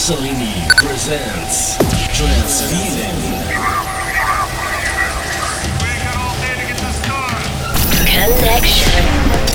[0.00, 1.76] Salini presents
[2.16, 3.20] Trans Feeling.
[8.06, 9.49] Connection.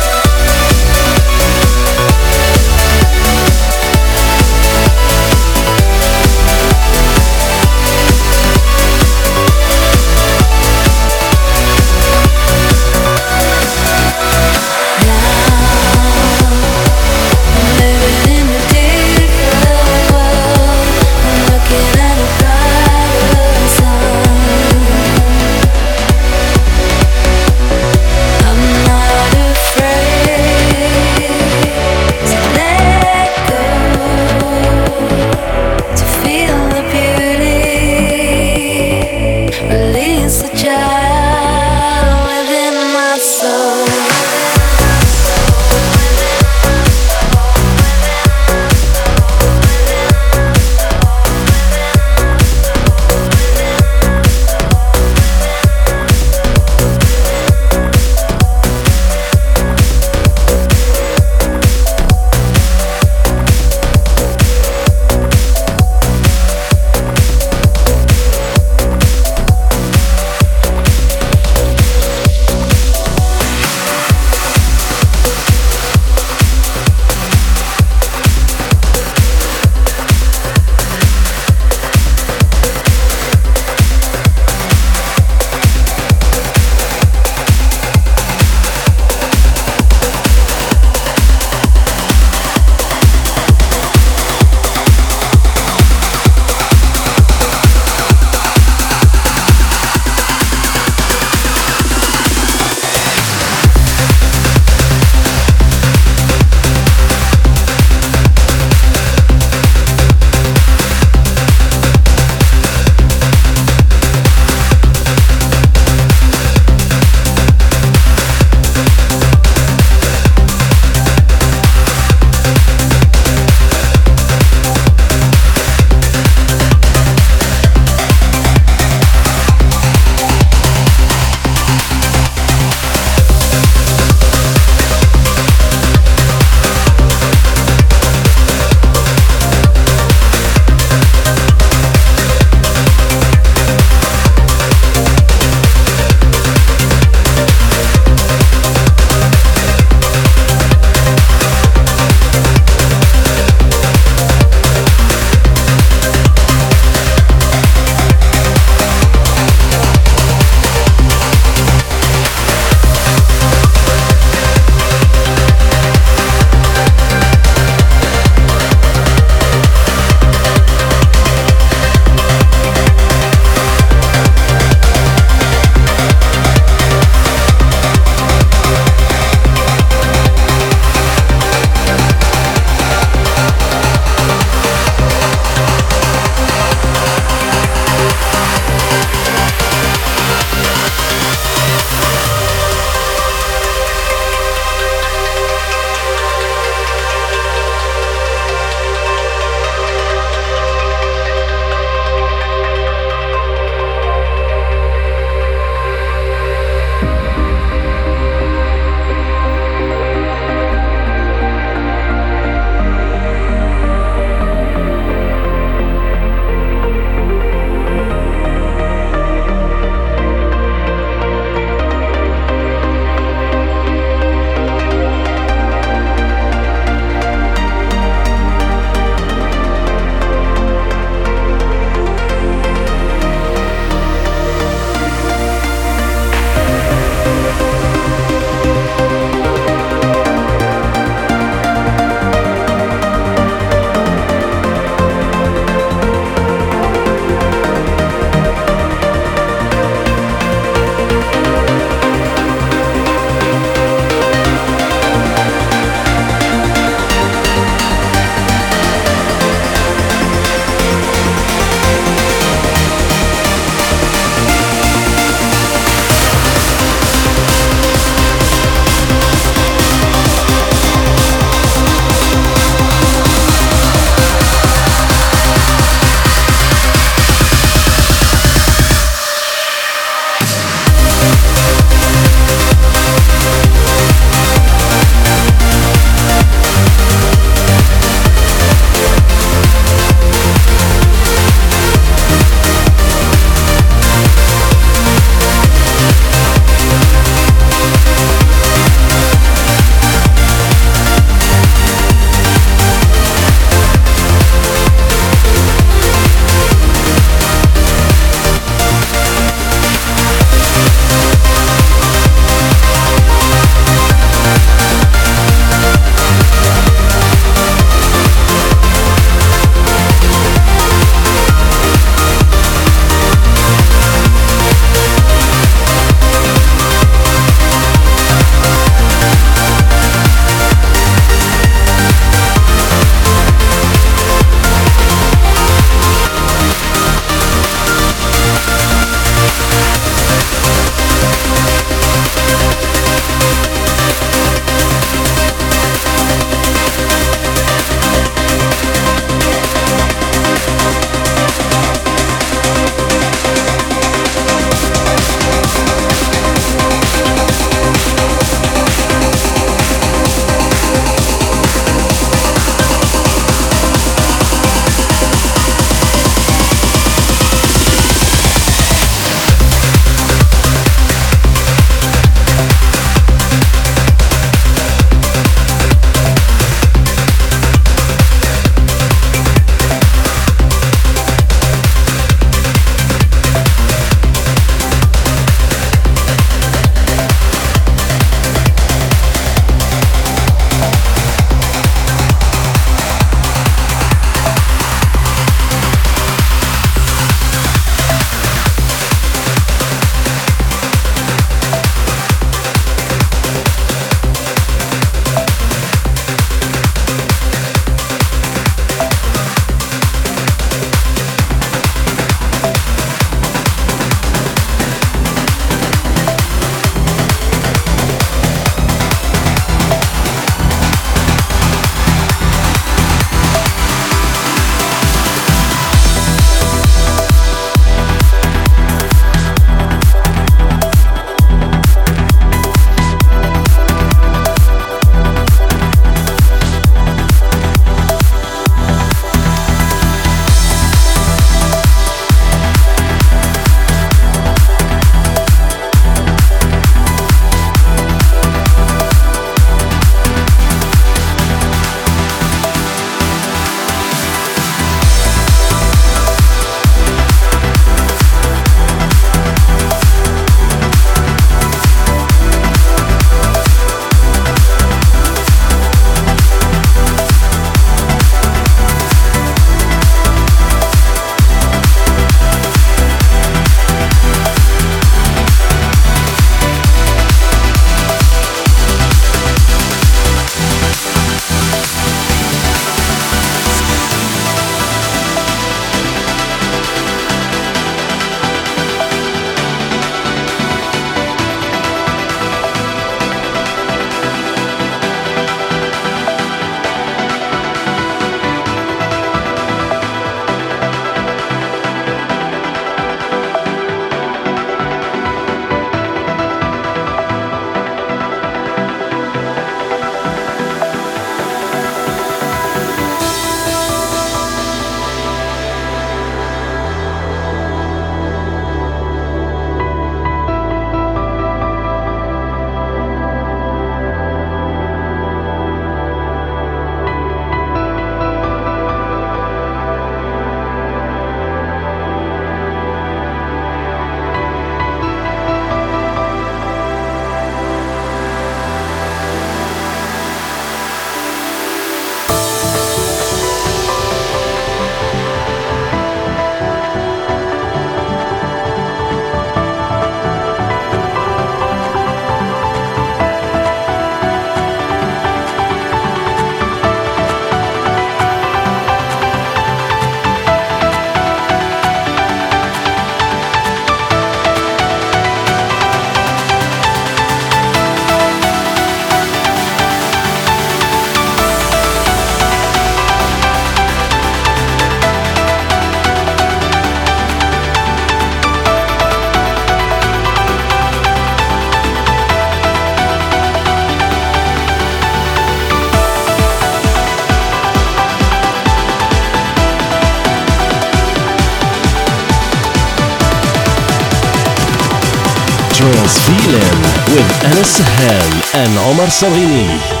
[598.53, 600.00] And Omar Salini.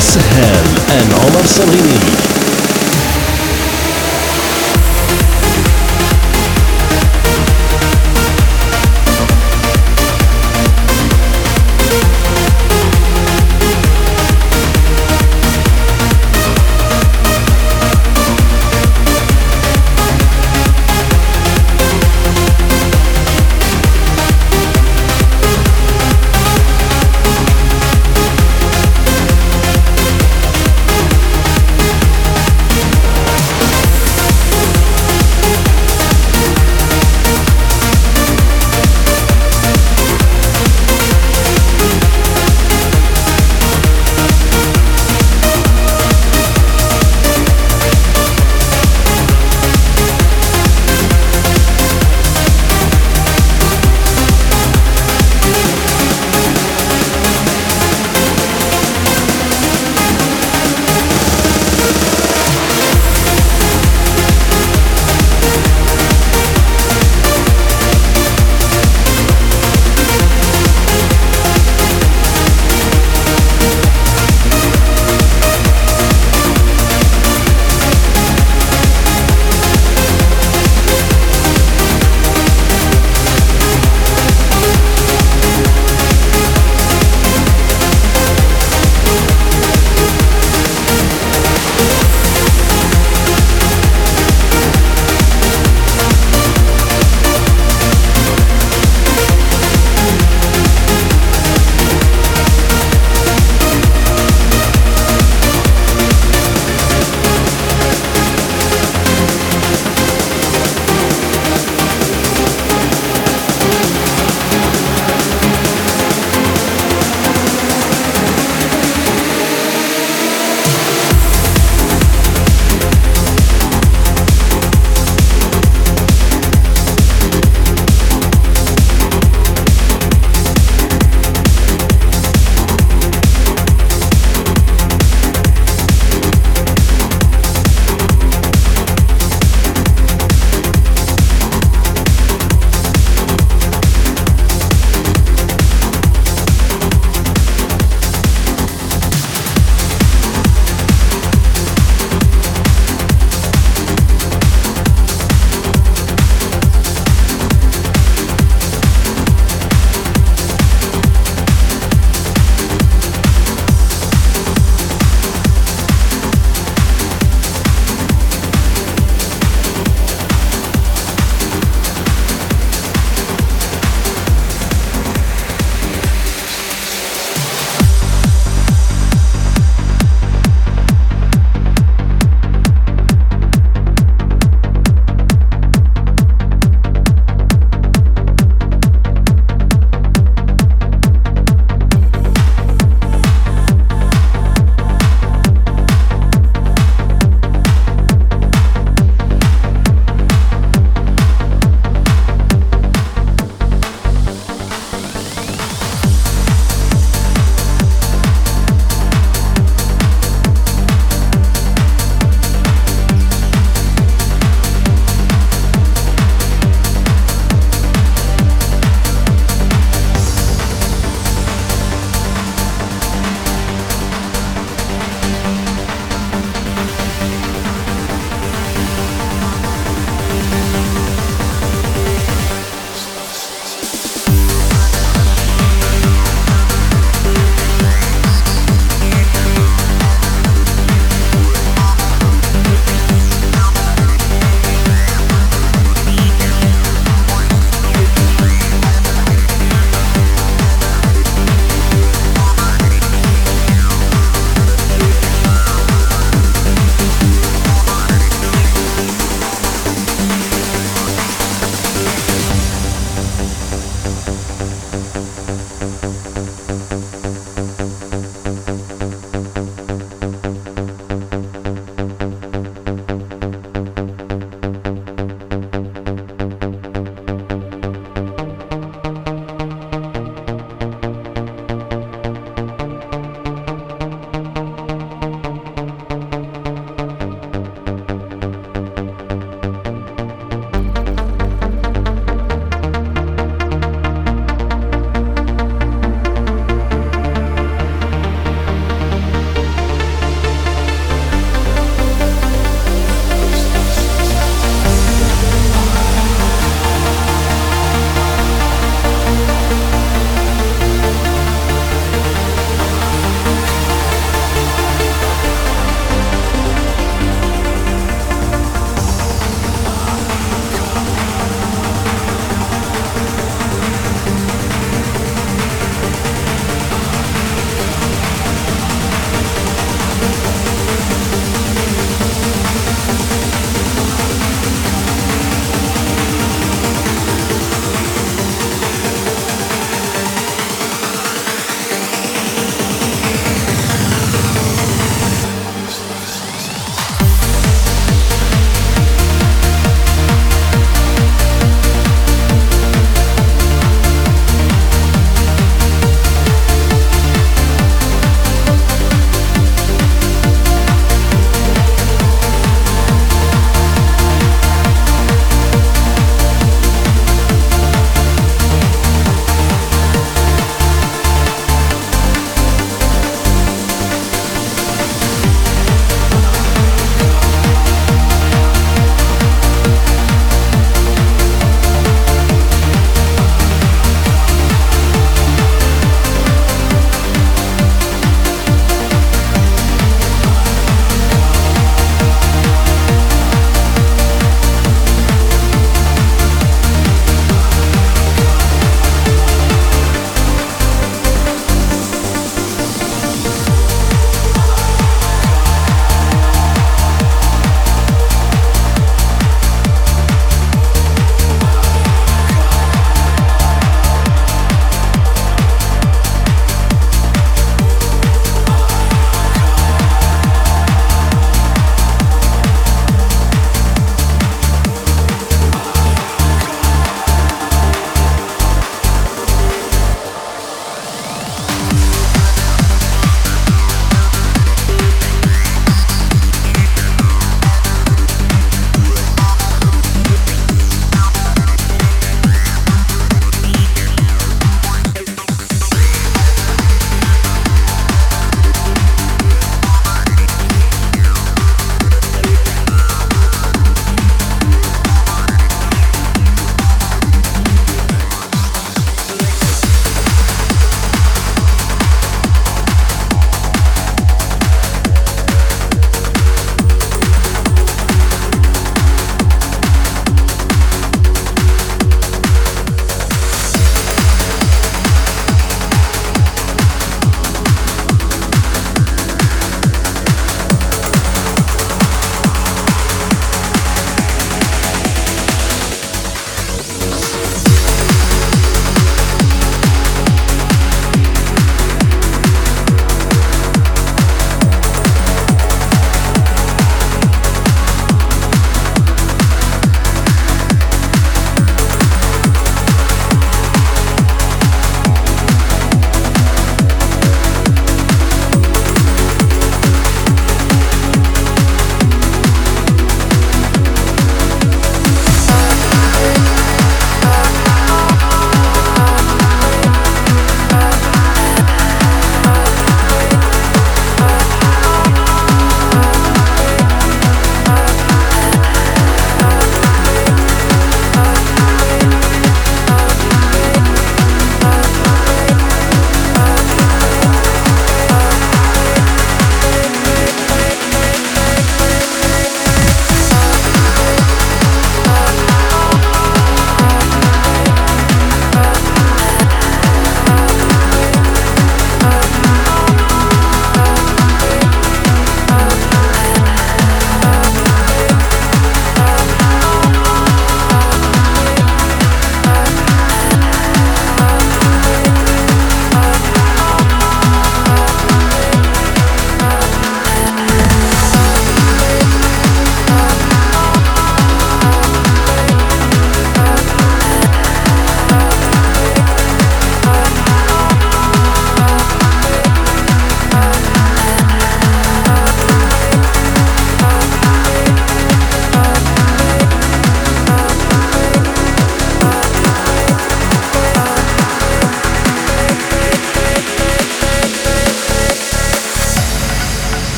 [0.00, 2.35] Sahel and Omar Salini.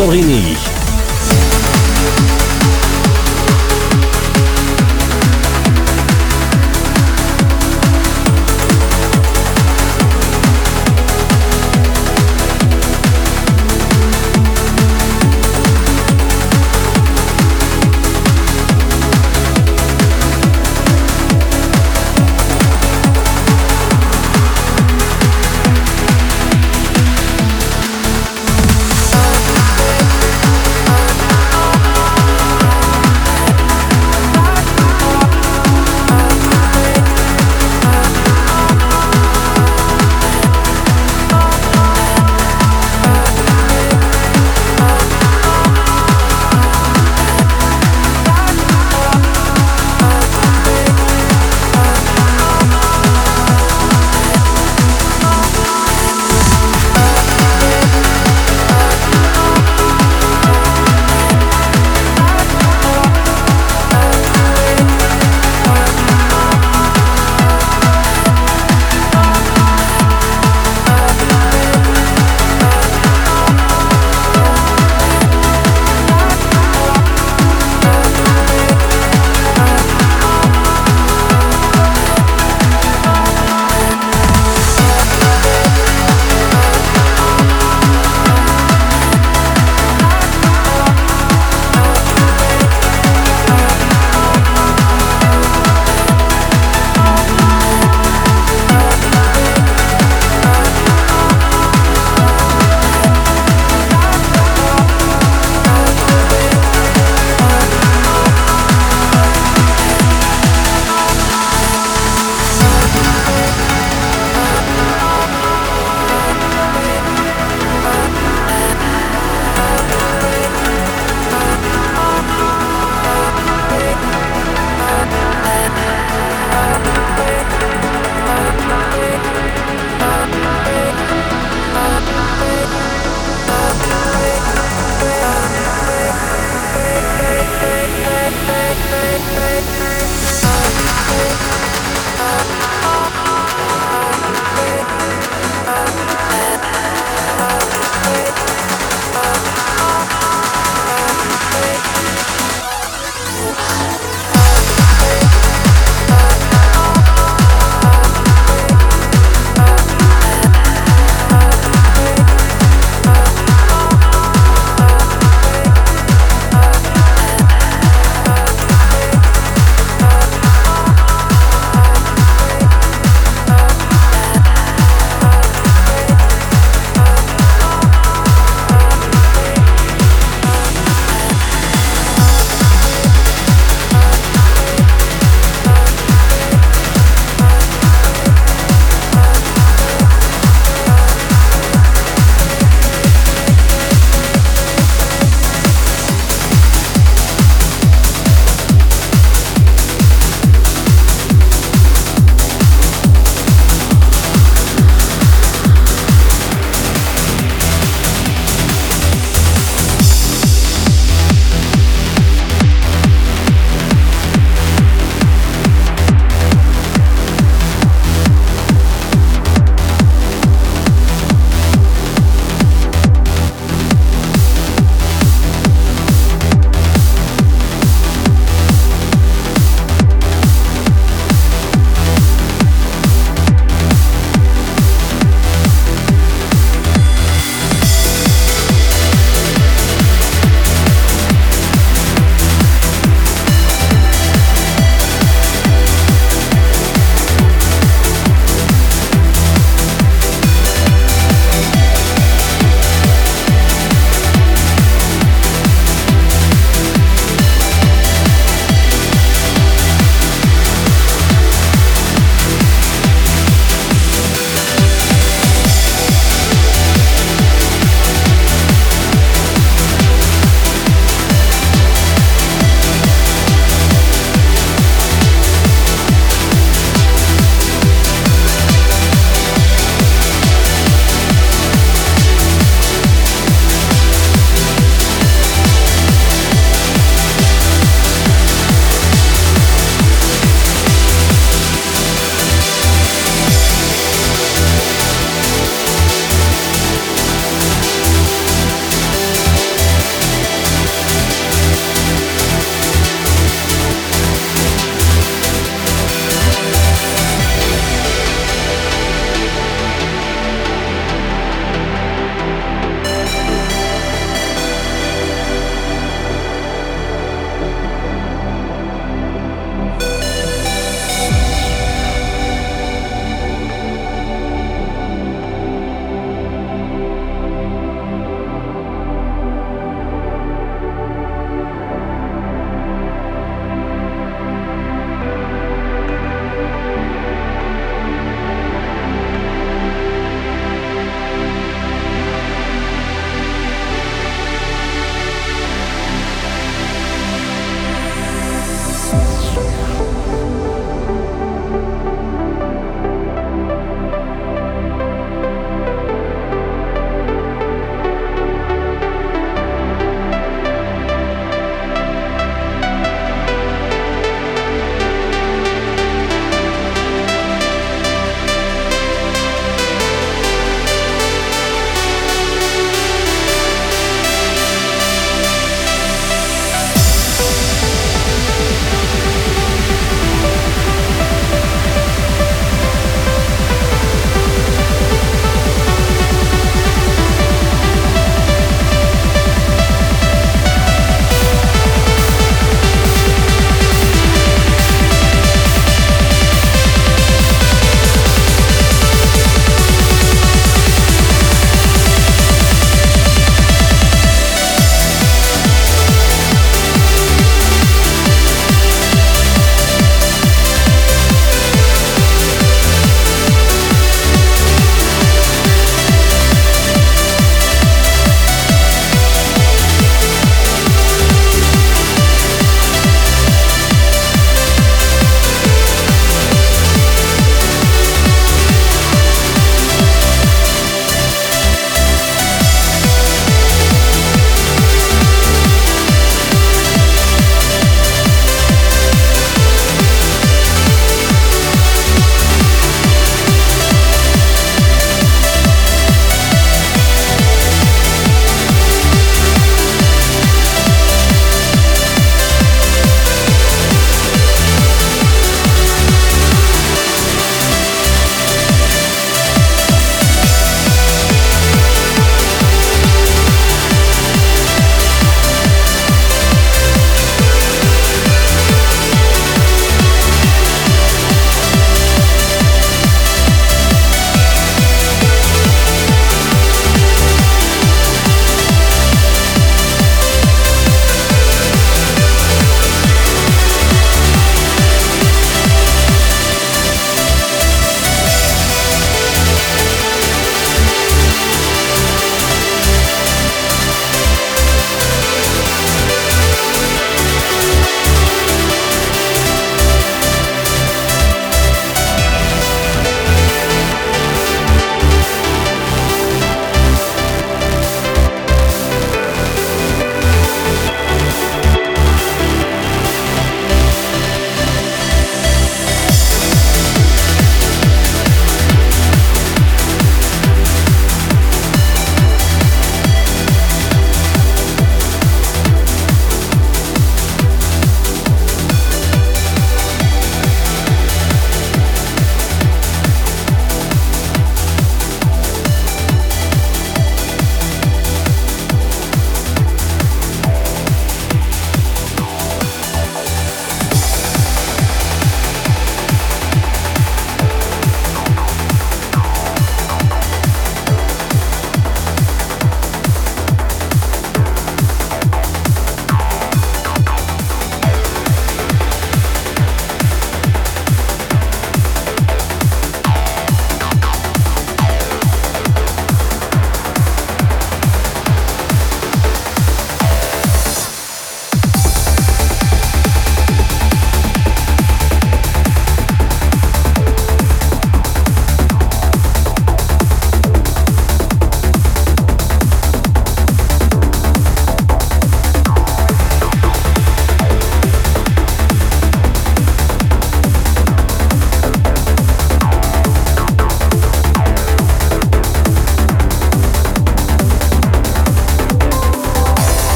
[0.00, 0.41] And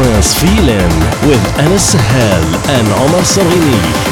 [0.00, 0.88] Feeling
[1.28, 4.09] with Anas Sahel and Omar Sarghini.